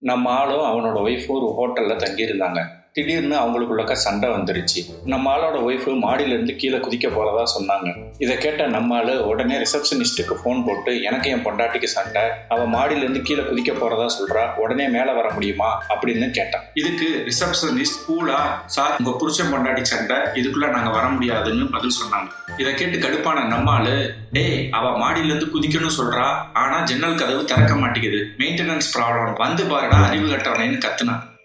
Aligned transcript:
நம்ம 0.00 0.30
ஆளும் 0.30 0.66
அவனோட 0.66 0.98
ஒய்ஃபும் 0.98 1.38
ஒரு 1.38 1.48
ஹோட்டலில் 1.58 2.02
தங்கியிருந்தாங்க. 2.04 2.79
திடீர்னு 2.92 3.36
அவங்களுக்குள்ளக்க 3.36 3.92
சண்டை 3.92 4.28
வந்துருச்சு. 4.28 4.80
நம்ம 5.04 5.36
ஆளோட 5.36 5.56
ஒய்ஃபு 5.56 5.92
மாடியிலேருந்து 6.02 6.56
கீழே 6.56 6.76
குதிக்க 6.76 7.08
போகிறதா 7.08 7.52
சொன்னாங்க. 7.58 7.96
இதை 8.18 8.38
கேட்ட 8.38 8.66
நம்ம 8.66 8.96
ஆள் 8.96 9.18
உடனே 9.18 9.54
ரிசப்ஷனிஸ்ட்டுக்கு 9.54 10.34
ஃபோன் 10.44 10.66
போட்டு 10.66 11.02
எனக்கு 11.02 11.30
என் 11.30 11.44
பொண்டாட்டிக்கு 11.44 11.84
சண்டை. 11.84 12.22
அவள் 12.48 12.68
மாடியிலேருந்து 12.68 13.22
கீழே 13.22 13.42
குதிக்க 13.42 13.74
போறதா 13.74 14.06
சொல்றா. 14.18 14.54
உடனே 14.54 14.88
மேலே 14.88 15.12
வர 15.12 15.30
முடியுமா? 15.32 15.82
அப்படின்னு 15.88 16.30
கேட்டான். 16.30 16.62
இதுக்கு 16.74 17.26
ரிசப்ஷனிஸ்ட் 17.26 18.00
கூலா 18.08 18.40
சார் 18.66 18.96
உங்க 18.98 19.18
புருஷன் 19.18 19.52
பொண்டாட்டி 19.52 19.82
சண்டை. 19.82 20.16
இதுக்குள்ள 20.16 20.68
நாங்கள் 20.70 20.92
வர 20.92 21.08
முடியாதுன்னு 21.08 21.66
பதில் 21.66 21.96
சொன்னாங்க. 22.02 22.28
இதை 22.60 22.74
கேட்டு 22.74 22.98
கடுப்பான 22.98 23.36
நம்மாளு 23.36 24.10
டேய் 24.32 24.68
அவ 24.70 24.98
மாடியிலேருந்து 24.98 25.50
குதிக்கணும்னு 25.54 25.98
சொல்றா. 25.98 26.28
ஆனா 26.52 26.84
ஜன்னல் 26.84 27.14
கதவு 27.14 27.44
திறக்க 27.44 27.76
மாட்டேங்குது. 27.76 28.26
மெயின்டெனன்ஸ் 28.38 28.92
ப்ராப்ளம் 28.98 29.36
வந்து 29.36 29.64
பாருடா 29.64 29.96
அறிவு 29.96 30.28
கட்டவனேன்னு 30.28 30.82
கத்துனான். 30.86 31.38